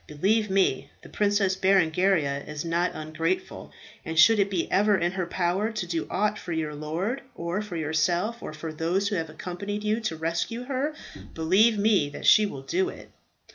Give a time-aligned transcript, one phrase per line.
[0.07, 3.71] "Believe me, the Princess Berengaria is not ungrateful,
[4.03, 7.61] and should it be ever in her power to do aught for your lord, or
[7.61, 10.95] for yourself, or for those who have accompanied you to rescue her,
[11.35, 13.11] believe me that she will do it."